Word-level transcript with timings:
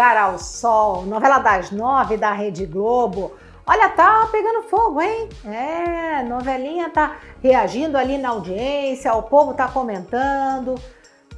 Lugar 0.00 0.16
ao 0.16 0.38
Sol, 0.38 1.02
novela 1.04 1.40
das 1.40 1.70
nove 1.70 2.16
da 2.16 2.32
Rede 2.32 2.64
Globo. 2.64 3.32
Olha, 3.66 3.90
tá 3.90 4.26
pegando 4.32 4.62
fogo, 4.62 4.98
hein? 4.98 5.28
É, 5.44 6.22
novelinha 6.22 6.88
tá 6.88 7.16
reagindo 7.42 7.98
ali 7.98 8.16
na 8.16 8.30
audiência, 8.30 9.12
o 9.12 9.24
povo 9.24 9.52
tá 9.52 9.68
comentando. 9.68 10.74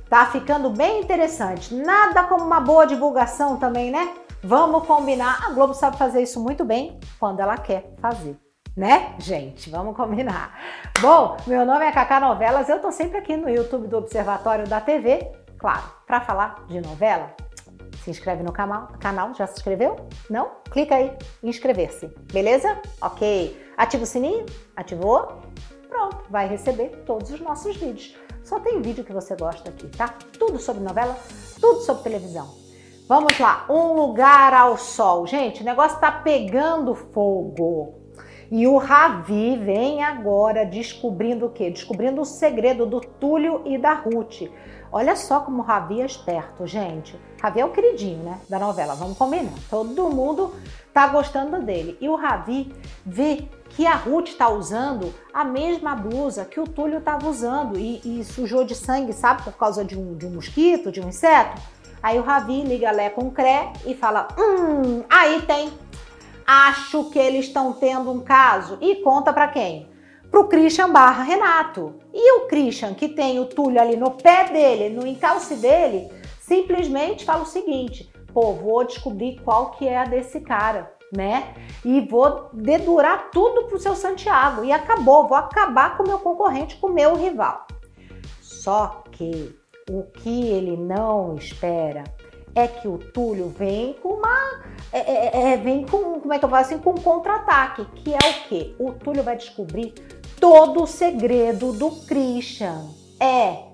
Tá 0.08 0.26
ficando 0.26 0.70
bem 0.70 1.00
interessante. 1.00 1.75
Nada 1.75 2.22
como 2.22 2.44
uma 2.44 2.61
boa 2.61 2.86
divulgação 2.86 3.56
também, 3.56 3.90
né? 3.90 4.14
Vamos 4.44 4.86
combinar. 4.86 5.44
A 5.44 5.50
Globo 5.50 5.74
sabe 5.74 5.96
fazer 5.96 6.22
isso 6.22 6.38
muito 6.38 6.64
bem 6.64 7.00
quando 7.18 7.40
ela 7.40 7.56
quer 7.56 7.92
fazer 8.00 8.38
né, 8.76 9.16
gente? 9.18 9.68
Vamos 9.68 9.96
combinar. 9.96 10.57
Bom, 11.00 11.36
meu 11.49 11.66
nome 11.66 11.85
é 11.85 11.90
Cacá 11.90 12.21
Novelas, 12.21 12.68
eu 12.68 12.80
tô 12.80 12.93
sempre 12.93 13.18
aqui 13.18 13.36
no 13.36 13.50
YouTube 13.50 13.88
do 13.88 13.99
Observatório 13.99 14.68
da 14.68 14.80
TV, 14.80 15.30
claro, 15.58 15.82
para 16.07 16.21
falar 16.21 16.64
de 16.68 16.80
novela. 16.80 17.35
Se 18.02 18.11
inscreve 18.11 18.42
no 18.42 18.52
canal, 18.52 19.34
já 19.34 19.46
se 19.46 19.54
inscreveu? 19.54 19.94
Não? 20.29 20.50
Clica 20.70 20.96
aí 20.96 21.16
inscrever-se, 21.43 22.08
beleza? 22.32 22.80
Ok. 23.00 23.56
Ativa 23.76 24.02
o 24.02 24.06
sininho? 24.06 24.44
Ativou? 24.74 25.40
Pronto, 25.88 26.24
vai 26.29 26.48
receber 26.48 27.04
todos 27.07 27.30
os 27.30 27.40
nossos 27.40 27.76
vídeos. 27.76 28.16
Só 28.43 28.58
tem 28.58 28.82
vídeo 28.82 29.04
que 29.04 29.12
você 29.12 29.36
gosta 29.36 29.70
aqui, 29.70 29.86
tá? 29.86 30.14
Tudo 30.36 30.58
sobre 30.58 30.82
novela, 30.82 31.16
tudo 31.60 31.80
sobre 31.82 32.02
televisão. 32.02 32.48
Vamos 33.08 33.38
lá, 33.38 33.66
Um 33.69 33.92
Lugar 33.92 34.52
ao 34.52 34.77
Sol. 34.77 35.27
Gente, 35.27 35.62
o 35.62 35.64
negócio 35.64 36.00
tá 36.00 36.10
pegando 36.10 36.94
fogo. 36.94 38.00
E 38.50 38.66
o 38.66 38.78
Ravi 38.78 39.56
vem 39.56 40.02
agora 40.02 40.66
descobrindo 40.66 41.46
o 41.46 41.50
quê? 41.50 41.70
Descobrindo 41.70 42.20
o 42.20 42.27
segredo 42.27 42.84
do 42.84 43.00
Túlio 43.00 43.62
e 43.64 43.78
da 43.78 43.94
Ruth. 43.94 44.42
Olha 44.92 45.16
só 45.16 45.40
como 45.40 45.62
Ravi 45.62 46.02
é 46.02 46.04
esperto, 46.04 46.66
gente. 46.66 47.18
Ravi 47.40 47.60
é 47.60 47.64
o 47.64 47.70
queridinho, 47.70 48.22
né, 48.22 48.38
da 48.48 48.58
novela, 48.58 48.94
vamos 48.94 49.16
combinar. 49.16 49.54
Todo 49.70 50.10
mundo 50.10 50.54
tá 50.92 51.06
gostando 51.08 51.62
dele. 51.62 51.96
E 52.00 52.08
o 52.08 52.14
Ravi 52.14 52.72
vê 53.04 53.48
que 53.70 53.86
a 53.86 53.94
Ruth 53.94 54.28
está 54.28 54.50
usando 54.50 55.12
a 55.32 55.44
mesma 55.44 55.94
blusa 55.94 56.44
que 56.44 56.60
o 56.60 56.64
Túlio 56.64 56.98
estava 56.98 57.26
usando 57.26 57.78
e, 57.78 58.00
e, 58.04 58.22
sujou 58.22 58.64
de 58.64 58.74
sangue, 58.74 59.14
sabe, 59.14 59.42
por 59.42 59.54
causa 59.54 59.82
de 59.82 59.98
um, 59.98 60.14
de 60.14 60.26
um 60.26 60.30
mosquito, 60.34 60.92
de 60.92 61.00
um 61.00 61.08
inseto. 61.08 61.60
Aí 62.02 62.18
o 62.18 62.22
Ravi 62.22 62.62
liga 62.62 62.90
Lé 62.90 63.08
com 63.08 63.30
Cré 63.30 63.72
e 63.86 63.94
fala: 63.94 64.28
Hum, 64.38 65.02
aí 65.08 65.40
tem 65.42 65.72
Acho 66.46 67.04
que 67.04 67.18
eles 67.18 67.46
estão 67.46 67.72
tendo 67.72 68.10
um 68.10 68.20
caso. 68.20 68.77
E 68.80 68.96
conta 68.96 69.32
para 69.32 69.48
quem? 69.48 69.88
Pro 70.33 70.48
Christian 70.48 70.91
barra 70.91 71.22
Renato. 71.22 71.94
E 72.11 72.33
o 72.38 72.47
Christian, 72.47 72.94
que 72.94 73.06
tem 73.06 73.38
o 73.38 73.44
Túlio 73.44 73.78
ali 73.78 73.97
no 73.97 74.12
pé 74.12 74.48
dele, 74.50 74.89
no 74.89 75.06
encalce 75.06 75.56
dele, 75.56 76.11
simplesmente 76.41 77.27
fala 77.27 77.42
o 77.42 77.47
seguinte: 77.47 78.11
pô, 78.33 78.55
vou 78.55 78.83
descobrir 78.83 79.39
qual 79.44 79.72
que 79.72 79.86
é 79.86 79.98
a 79.98 80.06
desse 80.06 80.41
cara, 80.41 80.91
né? 81.14 81.52
E 81.84 82.00
vou 82.00 82.48
dedurar 82.50 83.28
tudo 83.30 83.66
pro 83.66 83.78
seu 83.78 83.94
Santiago. 83.94 84.64
E 84.64 84.72
acabou, 84.72 85.28
vou 85.28 85.36
acabar 85.36 85.98
com 85.98 86.02
o 86.02 86.08
meu 86.08 86.19
concorrente, 86.19 86.77
com 86.77 86.86
o 86.86 86.94
meu 86.94 87.14
rival. 87.14 87.67
Só 88.41 89.05
que 89.12 89.55
o 89.91 90.05
que 90.05 90.48
ele 90.48 90.78
não 90.78 91.34
espera 91.36 92.05
é 92.55 92.67
que 92.67 92.86
o 92.86 92.98
Túlio 92.98 93.48
vem 93.48 93.95
com 93.95 94.11
uma. 94.11 94.62
É, 94.92 94.98
é, 94.98 95.27
é, 95.27 95.53
é, 95.53 95.56
vem 95.56 95.86
com, 95.86 96.20
como 96.20 96.33
é 96.33 96.39
que 96.39 96.45
eu 96.45 96.48
falo 96.48 96.62
assim, 96.62 96.78
com 96.78 96.91
um 96.91 96.95
contra-ataque, 96.95 97.84
que 97.97 98.12
é 98.12 98.17
o 98.17 98.48
quê? 98.48 98.75
O 98.78 98.92
Túlio 98.92 99.22
vai 99.22 99.36
descobrir 99.36 99.95
todo 100.39 100.83
o 100.83 100.86
segredo 100.86 101.73
do 101.73 101.91
Christian. 102.06 102.89
É, 103.19 103.73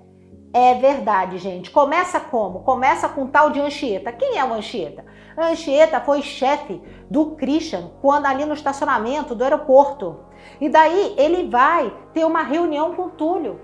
é 0.53 0.75
verdade, 0.75 1.39
gente. 1.39 1.71
Começa 1.71 2.21
como? 2.21 2.61
Começa 2.61 3.09
com 3.09 3.27
tal 3.27 3.51
de 3.51 3.61
Anchieta. 3.61 4.13
Quem 4.13 4.39
é 4.39 4.45
o 4.45 4.53
Anchieta? 4.53 5.05
Anchieta 5.37 6.01
foi 6.01 6.23
chefe 6.23 6.81
do 7.11 7.37
Christian 7.37 7.91
quando 8.01 8.27
ali 8.27 8.45
no 8.45 8.55
estacionamento 8.55 9.35
do 9.35 9.45
aeroporto. 9.45 10.21
E 10.61 10.69
daí 10.69 11.15
ele 11.17 11.49
vai 11.49 11.93
ter 12.13 12.25
uma 12.25 12.43
reunião 12.43 12.95
com 12.95 13.07
o 13.07 13.11
Túlio. 13.11 13.61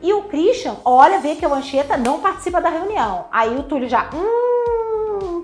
E 0.00 0.12
o 0.12 0.24
Christian 0.24 0.76
olha, 0.84 1.18
vê 1.18 1.34
que 1.34 1.46
o 1.46 1.52
Anchieta 1.52 1.96
não 1.96 2.20
participa 2.20 2.60
da 2.60 2.68
reunião. 2.68 3.26
Aí 3.32 3.56
o 3.56 3.64
Túlio 3.64 3.88
já, 3.88 4.08
hum, 4.14 4.47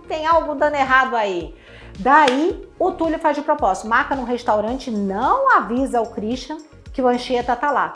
tem 0.09 0.27
algo 0.27 0.55
dando 0.55 0.75
errado 0.75 1.17
aí. 1.17 1.55
Daí 1.99 2.69
o 2.79 2.93
Túlio 2.93 3.19
faz 3.19 3.37
de 3.37 3.43
propósito, 3.43 3.89
marca 3.89 4.17
no 4.17 4.25
restaurante, 4.25 4.91
não 4.91 5.57
avisa 5.57 6.01
o 6.01 6.11
Christian 6.11 6.59
que 6.93 7.01
o 7.03 7.09
Anchieta 7.09 7.55
tá 7.55 7.71
lá. 7.71 7.93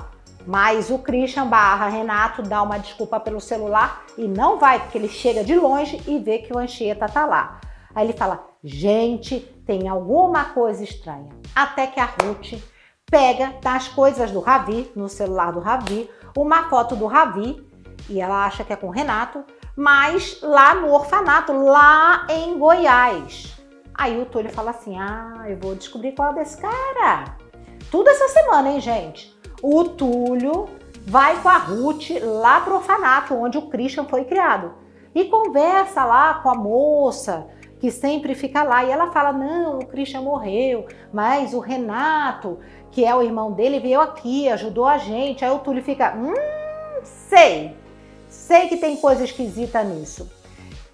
Mas 0.47 0.89
o 0.91 0.99
Christian 0.99 1.47
barra 1.47 1.89
Renato 1.89 2.43
dá 2.43 2.63
uma 2.63 2.79
desculpa 2.79 3.21
pelo 3.21 3.41
celular 3.41 4.05
e 4.17 4.27
não 4.27 4.59
vai, 4.59 4.81
porque 4.81 4.97
ele 4.97 5.09
chega 5.09 5.45
de 5.45 5.55
longe 5.55 6.01
e 6.07 6.19
vê 6.19 6.39
que 6.39 6.53
o 6.53 6.59
Anchieta 6.59 7.07
tá 7.07 7.27
lá. 7.27 7.61
Aí 7.95 8.07
ele 8.07 8.17
fala: 8.17 8.47
gente, 8.63 9.41
tem 9.67 9.89
alguma 9.89 10.47
coisa 10.47 10.83
estranha. 10.83 11.29
Até 11.55 11.87
que 11.87 12.01
a 12.01 12.07
Ruth 12.07 12.55
pega 13.11 13.55
das 13.63 13.89
coisas 13.89 14.31
do 14.31 14.41
Ravi, 14.41 14.91
no 14.95 15.09
celular 15.09 15.53
do 15.53 15.61
Ravi, 15.61 16.09
uma 16.37 16.69
foto 16.69 16.97
do 16.97 17.07
Ravi, 17.07 17.63
e 18.09 18.21
ela 18.21 18.47
acha 18.47 18.65
que 18.65 18.73
é 18.73 18.77
com 18.77 18.89
o 18.89 18.93
Renato, 18.93 19.45
mas 19.79 20.41
lá 20.43 20.75
no 20.75 20.93
orfanato, 20.93 21.53
lá 21.53 22.27
em 22.29 22.59
Goiás. 22.59 23.57
Aí 23.95 24.21
o 24.21 24.27
Túlio 24.27 24.51
fala 24.51 24.71
assim: 24.71 24.99
Ah, 24.99 25.45
eu 25.47 25.57
vou 25.57 25.77
descobrir 25.77 26.13
qual 26.13 26.33
é 26.33 26.35
desse 26.35 26.61
cara. 26.61 27.37
Tudo 27.89 28.11
essa 28.11 28.27
semana, 28.27 28.71
hein, 28.71 28.81
gente? 28.81 29.33
O 29.63 29.85
Túlio 29.85 30.69
vai 31.07 31.41
com 31.41 31.49
a 31.49 31.59
Ruth 31.59 32.11
lá 32.21 32.61
pro 32.61 32.75
orfanato, 32.75 33.35
onde 33.35 33.57
o 33.57 33.69
Christian 33.69 34.05
foi 34.05 34.25
criado. 34.25 34.75
E 35.15 35.27
conversa 35.27 36.05
lá 36.05 36.35
com 36.35 36.51
a 36.51 36.55
moça 36.57 37.47
que 37.79 37.93
sempre 37.93 38.35
fica 38.35 38.65
lá. 38.65 38.85
E 38.85 38.91
ela 38.91 39.13
fala: 39.13 39.33
Não, 39.33 39.79
o 39.79 39.87
Christian 39.87 40.23
morreu, 40.23 40.89
mas 41.13 41.55
o 41.55 41.61
Renato 41.61 42.59
que 42.91 43.05
é 43.05 43.15
o 43.15 43.23
irmão 43.23 43.53
dele, 43.53 43.79
veio 43.79 44.01
aqui, 44.01 44.49
ajudou 44.49 44.87
a 44.87 44.99
gente. 44.99 45.45
Aí 45.45 45.51
o 45.51 45.59
Túlio 45.59 45.83
fica, 45.83 46.17
hum, 46.17 46.35
sei, 47.03 47.77
sei 48.39 48.69
que 48.69 48.77
tem 48.77 48.97
coisa 48.97 49.25
esquisita 49.25 49.83
nisso. 49.83 50.31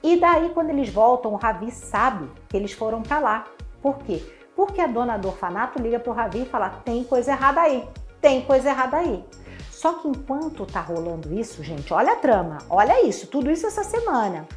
E 0.02 0.18
daí, 0.18 0.50
quando 0.50 0.70
eles 0.70 0.88
voltam, 0.88 1.32
o 1.32 1.36
Ravi 1.36 1.70
sabe 1.70 2.28
que 2.48 2.56
eles 2.56 2.72
foram 2.72 3.02
para 3.02 3.18
lá. 3.18 3.44
Por 3.80 3.98
quê? 3.98 4.22
Porque 4.56 4.80
a 4.80 4.86
dona 4.86 5.16
do 5.16 5.28
orfanato 5.28 5.80
liga 5.80 6.00
pro 6.00 6.12
Ravi 6.12 6.42
e 6.42 6.46
fala: 6.46 6.70
tem 6.84 7.04
coisa 7.04 7.32
errada 7.32 7.60
aí, 7.60 7.86
tem 8.20 8.42
coisa 8.42 8.70
errada 8.70 8.96
aí. 8.96 9.24
Só 9.70 9.92
que 9.94 10.08
enquanto 10.08 10.64
tá 10.64 10.80
rolando 10.80 11.32
isso, 11.38 11.62
gente, 11.62 11.92
olha 11.92 12.12
a 12.12 12.16
trama, 12.16 12.58
olha 12.70 13.06
isso, 13.06 13.26
tudo 13.26 13.50
isso 13.50 13.66
essa 13.66 13.84
semana. 13.84 14.48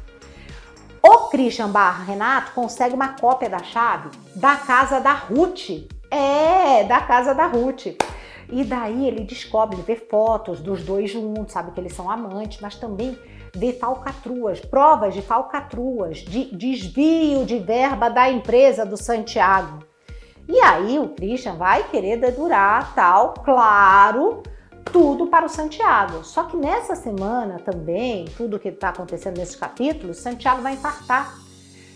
O 1.02 1.28
Christian 1.28 1.68
barra 1.68 2.04
Renato 2.04 2.52
consegue 2.52 2.94
uma 2.94 3.08
cópia 3.08 3.48
da 3.48 3.62
chave 3.62 4.10
da 4.34 4.56
casa 4.56 5.00
da 5.00 5.12
Ruth, 5.12 5.70
é, 6.10 6.84
da 6.84 7.00
casa 7.00 7.34
da 7.34 7.46
Ruth. 7.46 7.86
E 8.50 8.64
daí 8.64 9.06
ele 9.06 9.24
descobre, 9.24 9.76
vê 9.82 9.94
fotos 9.94 10.60
dos 10.60 10.82
dois 10.82 11.10
juntos, 11.10 11.52
sabe 11.52 11.72
que 11.72 11.80
eles 11.80 11.92
são 11.92 12.10
amantes, 12.10 12.60
mas 12.60 12.76
também 12.76 13.18
vê 13.54 13.72
falcatruas, 13.72 14.60
provas 14.60 15.14
de 15.14 15.20
falcatruas, 15.20 16.18
de 16.18 16.56
desvio 16.56 17.44
de 17.44 17.58
verba 17.58 18.08
da 18.08 18.30
empresa 18.30 18.86
do 18.86 18.96
Santiago. 18.96 19.80
E 20.48 20.58
aí 20.60 20.98
o 20.98 21.10
Christian 21.10 21.56
vai 21.56 21.84
querer 21.90 22.16
dedurar 22.16 22.94
tal, 22.94 23.34
claro, 23.34 24.42
tudo 24.90 25.26
para 25.26 25.44
o 25.44 25.48
Santiago. 25.48 26.24
Só 26.24 26.44
que 26.44 26.56
nessa 26.56 26.94
semana 26.94 27.58
também, 27.58 28.24
tudo 28.34 28.58
que 28.58 28.68
está 28.68 28.88
acontecendo 28.88 29.36
nesses 29.36 29.56
capítulos, 29.56 30.16
Santiago 30.16 30.62
vai 30.62 30.72
infartar. 30.72 31.34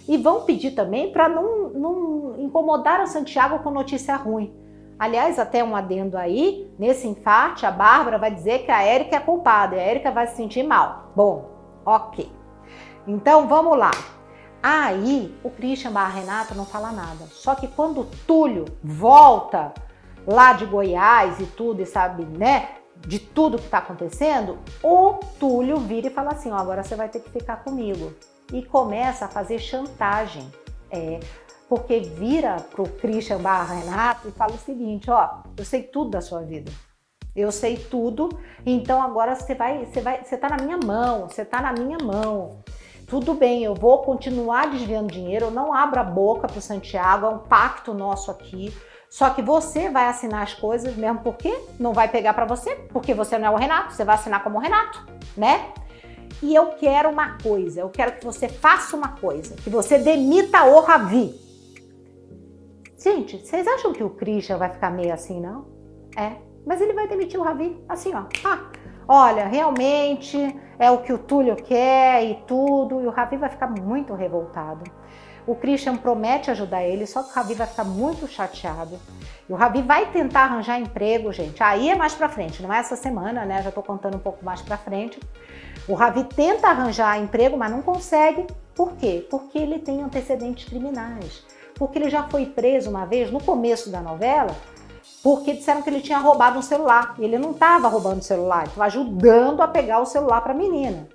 E 0.06 0.19
vão 0.19 0.42
pedir 0.42 0.72
também 0.72 1.12
para 1.12 1.28
não, 1.28 1.70
não 1.70 2.40
incomodar 2.40 3.00
o 3.02 3.06
Santiago 3.06 3.60
com 3.60 3.70
notícia 3.70 4.16
ruim. 4.16 4.52
Aliás, 5.02 5.37
até 5.37 5.64
um 5.64 5.75
adendo 5.75 6.16
aí, 6.16 6.72
nesse 6.78 7.08
infarte, 7.08 7.66
a 7.66 7.72
Bárbara 7.72 8.19
vai 8.19 8.32
dizer 8.32 8.60
que 8.60 8.70
a 8.70 8.84
Érica 8.84 9.16
é 9.16 9.19
culpada 9.19 9.75
e 9.75 9.81
a 9.81 9.82
Érica 9.82 10.12
vai 10.12 10.28
se 10.28 10.37
sentir 10.37 10.62
mal. 10.62 11.10
Bom, 11.16 11.50
ok. 11.84 12.31
Então 13.04 13.49
vamos 13.49 13.76
lá. 13.76 13.90
Aí 14.62 15.37
o 15.43 15.50
Christian 15.50 15.90
barra 15.90 16.20
Renata 16.20 16.54
não 16.54 16.64
fala 16.64 16.93
nada. 16.93 17.26
Só 17.32 17.56
que 17.56 17.66
quando 17.66 18.02
o 18.02 18.04
Túlio 18.28 18.64
volta 18.81 19.75
lá 20.25 20.52
de 20.52 20.66
Goiás 20.66 21.40
e 21.40 21.46
tudo, 21.46 21.82
e 21.82 21.87
sabe, 21.87 22.25
né, 22.25 22.69
de 22.98 23.19
tudo 23.19 23.58
que 23.58 23.64
está 23.64 23.78
acontecendo, 23.78 24.56
o 24.84 25.14
Túlio 25.40 25.78
vira 25.78 26.06
e 26.06 26.10
fala 26.10 26.31
assim: 26.31 26.52
ó, 26.52 26.56
agora 26.56 26.84
você 26.84 26.94
vai 26.94 27.08
ter 27.08 27.19
que 27.19 27.31
ficar 27.31 27.64
comigo 27.64 28.12
e 28.52 28.62
começa 28.64 29.25
a 29.25 29.28
fazer 29.28 29.58
chantagem. 29.58 30.48
É, 30.93 31.19
porque 31.72 32.00
vira 32.00 32.56
pro 32.70 32.84
Christian 32.84 33.38
barra 33.38 33.76
Renato 33.76 34.28
e 34.28 34.32
fala 34.32 34.52
o 34.52 34.58
seguinte, 34.58 35.10
ó, 35.10 35.38
eu 35.56 35.64
sei 35.64 35.82
tudo 35.82 36.10
da 36.10 36.20
sua 36.20 36.42
vida. 36.42 36.70
Eu 37.34 37.50
sei 37.50 37.78
tudo, 37.78 38.28
então 38.66 39.02
agora 39.02 39.34
você 39.34 39.54
vai, 39.54 39.86
você 39.86 40.02
vai, 40.02 40.22
você 40.22 40.36
tá 40.36 40.50
na 40.50 40.62
minha 40.62 40.76
mão, 40.76 41.30
você 41.30 41.46
tá 41.46 41.62
na 41.62 41.72
minha 41.72 41.96
mão. 41.96 42.62
Tudo 43.06 43.32
bem, 43.32 43.64
eu 43.64 43.74
vou 43.74 44.02
continuar 44.02 44.69
desviando 44.69 45.10
dinheiro, 45.10 45.46
eu 45.46 45.50
não 45.50 45.72
abro 45.72 45.98
a 45.98 46.04
boca 46.04 46.46
pro 46.46 46.60
Santiago, 46.60 47.24
é 47.24 47.30
um 47.30 47.38
pacto 47.38 47.94
nosso 47.94 48.30
aqui. 48.30 48.70
Só 49.08 49.30
que 49.30 49.40
você 49.40 49.88
vai 49.88 50.08
assinar 50.08 50.42
as 50.42 50.52
coisas 50.52 50.94
mesmo 50.94 51.20
porque 51.20 51.58
não 51.80 51.94
vai 51.94 52.06
pegar 52.06 52.34
para 52.34 52.44
você, 52.44 52.74
porque 52.92 53.14
você 53.14 53.38
não 53.38 53.48
é 53.48 53.50
o 53.50 53.56
Renato, 53.56 53.94
você 53.94 54.04
vai 54.04 54.16
assinar 54.16 54.44
como 54.44 54.58
o 54.58 54.60
Renato, 54.60 55.06
né? 55.34 55.72
E 56.42 56.54
eu 56.54 56.72
quero 56.72 57.08
uma 57.08 57.38
coisa, 57.38 57.80
eu 57.80 57.88
quero 57.88 58.19
que 58.19 58.26
você 58.26 58.46
faça 58.46 58.94
uma 58.94 59.16
coisa, 59.16 59.56
que 59.56 59.70
você 59.70 59.96
demita 59.96 60.64
o 60.64 60.78
Ravi. 60.82 61.40
Gente, 63.02 63.38
vocês 63.38 63.66
acham 63.66 63.93
que 63.93 64.04
o 64.04 64.10
Christian 64.10 64.58
vai 64.58 64.70
ficar 64.70 64.90
meio 64.90 65.12
assim, 65.12 65.40
não? 65.40 65.66
É, 66.16 66.37
mas 66.64 66.81
ele 66.81 66.93
vai 66.93 67.08
demitir 67.08 67.40
o 67.40 67.43
Ravi 67.43 67.82
assim, 67.88 68.14
ó. 68.14 68.26
Ah, 68.44 68.70
olha, 69.08 69.49
realmente 69.49 70.38
é 70.78 70.88
o 70.88 70.99
que 70.99 71.12
o 71.12 71.19
Túlio 71.19 71.56
quer 71.56 72.25
e 72.25 72.37
tudo, 72.46 73.00
e 73.00 73.06
o 73.06 73.10
Ravi 73.10 73.37
vai 73.37 73.49
ficar 73.49 73.66
muito 73.66 74.14
revoltado. 74.14 74.84
O 75.44 75.56
Christian 75.56 75.96
promete 75.96 76.52
ajudar 76.52 76.84
ele, 76.84 77.04
só 77.04 77.25
que 77.25 77.31
o 77.31 77.34
Ravi 77.34 77.54
vai 77.54 77.66
ficar 77.66 77.82
muito 77.82 78.28
chateado. 78.28 78.96
E 79.48 79.52
o 79.52 79.56
Ravi 79.56 79.82
vai 79.82 80.12
tentar 80.12 80.43
arranjar 80.43 80.78
emprego, 80.78 81.32
gente. 81.32 81.60
Aí 81.60 81.90
é 81.90 81.96
mais 81.96 82.14
pra 82.14 82.28
frente, 82.28 82.62
não 82.62 82.72
é 82.72 82.78
essa 82.78 82.94
semana, 82.94 83.44
né? 83.44 83.62
Já 83.62 83.72
tô 83.72 83.82
contando 83.82 84.14
um 84.14 84.20
pouco 84.20 84.44
mais 84.44 84.62
pra 84.62 84.76
frente. 84.76 85.19
O 85.88 85.94
Ravi 85.94 86.22
tenta 86.22 86.69
arranjar 86.69 87.19
emprego, 87.19 87.56
mas 87.56 87.72
não 87.72 87.82
consegue. 87.82 88.46
Por 88.76 88.93
quê? 88.93 89.26
Porque 89.28 89.58
ele 89.58 89.81
tem 89.81 90.02
antecedentes 90.02 90.69
criminais. 90.69 91.44
Porque 91.74 91.98
ele 91.98 92.10
já 92.10 92.24
foi 92.24 92.46
preso 92.46 92.90
uma 92.90 93.04
vez 93.04 93.30
no 93.30 93.42
começo 93.42 93.90
da 93.90 94.00
novela, 94.00 94.54
porque 95.22 95.54
disseram 95.54 95.82
que 95.82 95.90
ele 95.90 96.00
tinha 96.00 96.19
roubado 96.19 96.58
um 96.58 96.62
celular. 96.62 97.14
E 97.19 97.24
ele 97.24 97.38
não 97.38 97.52
estava 97.52 97.88
roubando 97.88 98.20
o 98.20 98.24
celular, 98.24 98.64
estava 98.64 98.84
ajudando 98.84 99.60
a 99.60 99.69
pegar 99.69 100.00
o 100.00 100.06
celular 100.06 100.40
para 100.40 100.52
a 100.52 100.56
menina. 100.56 101.08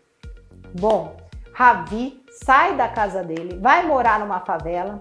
Bom, 0.79 1.15
Ravi 1.53 2.23
sai 2.43 2.75
da 2.75 2.87
casa 2.87 3.23
dele, 3.23 3.57
vai 3.59 3.85
morar 3.85 4.19
numa 4.19 4.39
favela, 4.41 4.99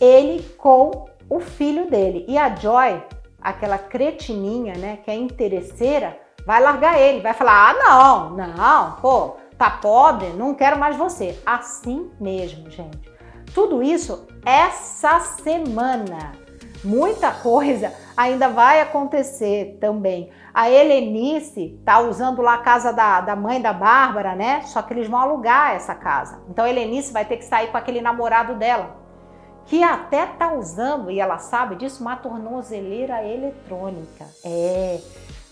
ele 0.00 0.42
com 0.58 1.06
o 1.28 1.40
filho 1.40 1.88
dele. 1.90 2.24
E 2.28 2.36
a 2.36 2.54
Joy, 2.54 3.02
aquela 3.40 3.78
cretininha, 3.78 4.74
né, 4.76 4.98
que 5.02 5.10
é 5.10 5.14
interesseira, 5.14 6.18
vai 6.44 6.60
largar 6.60 7.00
ele, 7.00 7.20
vai 7.20 7.32
falar: 7.32 7.70
ah, 7.70 7.74
não, 7.74 8.30
não, 8.30 8.92
pô, 8.96 9.36
tá 9.56 9.70
pobre, 9.70 10.28
não 10.30 10.54
quero 10.54 10.78
mais 10.78 10.96
você. 10.96 11.40
Assim 11.46 12.10
mesmo, 12.20 12.70
gente. 12.70 13.11
Tudo 13.54 13.82
isso 13.82 14.26
essa 14.44 15.20
semana. 15.20 16.32
Muita 16.84 17.30
coisa 17.30 17.92
ainda 18.16 18.48
vai 18.48 18.80
acontecer 18.80 19.78
também. 19.80 20.30
A 20.52 20.68
Helenice 20.68 21.80
tá 21.84 22.00
usando 22.00 22.42
lá 22.42 22.54
a 22.54 22.58
casa 22.58 22.92
da, 22.92 23.20
da 23.20 23.36
mãe 23.36 23.60
da 23.60 23.72
Bárbara, 23.72 24.34
né? 24.34 24.62
Só 24.62 24.82
que 24.82 24.92
eles 24.92 25.08
vão 25.08 25.20
alugar 25.20 25.74
essa 25.74 25.94
casa. 25.94 26.42
Então 26.48 26.64
a 26.64 26.68
Helenice 26.68 27.12
vai 27.12 27.24
ter 27.24 27.36
que 27.36 27.44
sair 27.44 27.68
com 27.68 27.76
aquele 27.76 28.00
namorado 28.00 28.54
dela, 28.56 28.96
que 29.66 29.82
até 29.82 30.26
tá 30.26 30.52
usando, 30.52 31.10
e 31.10 31.20
ela 31.20 31.38
sabe 31.38 31.76
disso, 31.76 32.02
uma 32.02 32.16
tornozeleira 32.16 33.24
eletrônica. 33.24 34.26
É, 34.44 34.98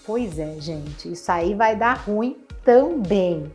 pois 0.04 0.38
é, 0.38 0.56
gente, 0.58 1.12
isso 1.12 1.30
aí 1.30 1.54
vai 1.54 1.76
dar 1.76 1.94
ruim 1.98 2.44
também. 2.64 3.52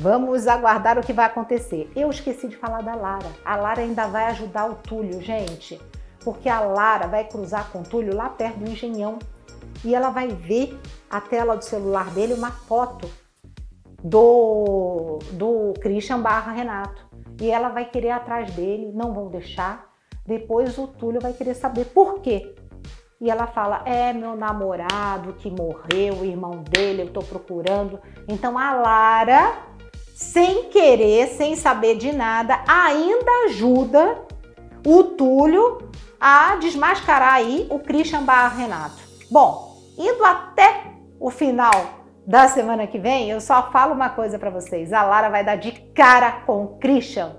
Vamos 0.00 0.48
aguardar 0.48 0.98
o 0.98 1.02
que 1.02 1.12
vai 1.12 1.26
acontecer. 1.26 1.90
Eu 1.94 2.10
esqueci 2.10 2.48
de 2.48 2.56
falar 2.56 2.82
da 2.82 2.94
Lara. 2.94 3.30
A 3.44 3.56
Lara 3.56 3.82
ainda 3.82 4.06
vai 4.06 4.24
ajudar 4.26 4.68
o 4.68 4.74
Túlio, 4.74 5.20
gente 5.22 5.78
porque 6.24 6.48
a 6.48 6.60
Lara 6.60 7.06
vai 7.06 7.24
cruzar 7.24 7.70
com 7.70 7.80
o 7.80 7.82
Túlio 7.82 8.14
lá 8.14 8.28
perto 8.28 8.58
do 8.58 8.70
engenhão 8.70 9.18
e 9.84 9.94
ela 9.94 10.10
vai 10.10 10.28
ver 10.28 10.78
a 11.08 11.20
tela 11.20 11.56
do 11.56 11.64
celular 11.64 12.10
dele 12.10 12.34
uma 12.34 12.50
foto 12.50 13.10
do, 14.02 15.18
do 15.32 15.72
Christian 15.80 16.20
barra 16.20 16.52
Renato. 16.52 17.08
E 17.40 17.50
ela 17.50 17.70
vai 17.70 17.86
querer 17.86 18.08
ir 18.08 18.12
atrás 18.12 18.52
dele, 18.52 18.92
não 18.92 19.14
vão 19.14 19.28
deixar. 19.28 19.90
Depois 20.26 20.76
o 20.76 20.86
Túlio 20.86 21.20
vai 21.20 21.32
querer 21.32 21.54
saber 21.54 21.86
por 21.86 22.20
quê. 22.20 22.54
E 23.18 23.30
ela 23.30 23.46
fala: 23.46 23.82
É 23.86 24.12
meu 24.12 24.36
namorado 24.36 25.32
que 25.34 25.50
morreu, 25.50 26.16
o 26.16 26.24
irmão 26.24 26.62
dele, 26.62 27.02
eu 27.02 27.10
tô 27.10 27.20
procurando. 27.20 27.98
Então 28.28 28.58
a 28.58 28.72
Lara, 28.74 29.58
sem 30.20 30.64
querer, 30.64 31.28
sem 31.28 31.56
saber 31.56 31.96
de 31.96 32.12
nada, 32.12 32.60
ainda 32.68 33.46
ajuda 33.46 34.18
o 34.86 35.02
Túlio 35.02 35.90
a 36.20 36.56
desmascarar 36.56 37.32
aí 37.32 37.66
o 37.70 37.78
Christian 37.78 38.22
barra 38.22 38.54
Renato. 38.54 39.00
Bom, 39.30 39.78
indo 39.96 40.22
até 40.22 40.92
o 41.18 41.30
final 41.30 41.72
da 42.26 42.46
semana 42.48 42.86
que 42.86 42.98
vem, 42.98 43.30
eu 43.30 43.40
só 43.40 43.70
falo 43.72 43.94
uma 43.94 44.10
coisa 44.10 44.38
para 44.38 44.50
vocês. 44.50 44.92
A 44.92 45.02
Lara 45.02 45.30
vai 45.30 45.42
dar 45.42 45.56
de 45.56 45.72
cara 45.72 46.42
com 46.44 46.64
o 46.64 46.78
Christian 46.78 47.34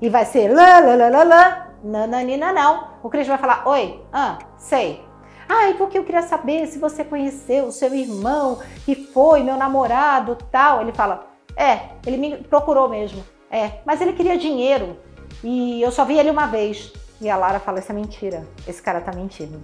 e 0.00 0.08
vai 0.08 0.24
ser 0.24 0.54
lá, 0.54 0.78
lá, 0.78 0.94
lá, 0.94 1.08
lá, 1.08 1.24
lá, 1.24 1.68
nananina 1.82 2.52
não. 2.52 2.90
O 3.02 3.10
Christian 3.10 3.36
vai 3.36 3.40
falar, 3.40 3.68
oi, 3.68 4.00
ah, 4.12 4.38
sei. 4.56 5.04
Ai, 5.48 5.74
porque 5.74 5.98
eu 5.98 6.04
queria 6.04 6.22
saber 6.22 6.68
se 6.68 6.78
você 6.78 7.02
conheceu 7.02 7.64
o 7.64 7.72
seu 7.72 7.92
irmão, 7.92 8.60
que 8.84 8.94
foi 8.94 9.42
meu 9.42 9.56
namorado, 9.56 10.38
tal. 10.52 10.80
Ele 10.80 10.92
fala, 10.92 11.29
é, 11.56 11.80
ele 12.06 12.16
me 12.16 12.36
procurou 12.36 12.88
mesmo. 12.88 13.24
É, 13.50 13.80
mas 13.84 14.00
ele 14.00 14.12
queria 14.12 14.38
dinheiro 14.38 14.96
e 15.42 15.82
eu 15.82 15.90
só 15.90 16.04
vi 16.04 16.18
ele 16.18 16.30
uma 16.30 16.46
vez. 16.46 16.92
E 17.20 17.28
a 17.28 17.36
Lara 17.36 17.60
fala: 17.60 17.80
Isso 17.80 17.92
é 17.92 17.94
mentira. 17.94 18.46
Esse 18.66 18.80
cara 18.80 19.00
tá 19.00 19.12
mentindo. 19.12 19.60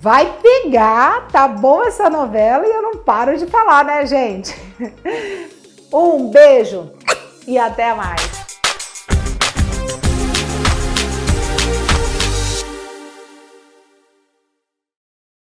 Vai 0.00 0.38
pegar, 0.42 1.28
tá 1.28 1.48
bom 1.48 1.82
essa 1.82 2.10
novela 2.10 2.66
e 2.66 2.70
eu 2.70 2.82
não 2.82 2.98
paro 2.98 3.36
de 3.38 3.46
falar, 3.46 3.84
né, 3.84 4.04
gente? 4.06 4.54
Um 5.92 6.28
beijo 6.28 6.92
e 7.46 7.56
até 7.56 7.94
mais. 7.94 8.43